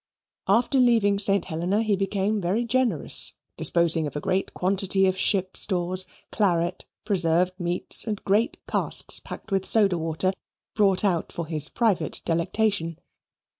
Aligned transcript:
After 0.47 0.79
leaving 0.79 1.19
St. 1.19 1.45
Helena 1.45 1.83
he 1.83 1.95
became 1.95 2.41
very 2.41 2.63
generous, 2.63 3.33
disposing 3.55 4.07
of 4.07 4.15
a 4.15 4.19
great 4.19 4.51
quantity 4.55 5.05
of 5.05 5.15
ship 5.15 5.55
stores, 5.55 6.07
claret, 6.31 6.87
preserved 7.05 7.53
meats, 7.59 8.07
and 8.07 8.23
great 8.23 8.57
casks 8.67 9.19
packed 9.19 9.51
with 9.51 9.63
soda 9.63 9.99
water, 9.99 10.33
brought 10.73 11.05
out 11.05 11.31
for 11.31 11.45
his 11.45 11.69
private 11.69 12.23
delectation. 12.25 12.97